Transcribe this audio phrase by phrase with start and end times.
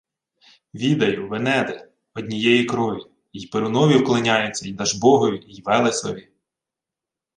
[0.73, 1.87] —Відаю: венеди.
[2.13, 3.01] Однієї крові...
[3.33, 6.27] Й Перунові вклоняються, й Дажбогові, й Велесові...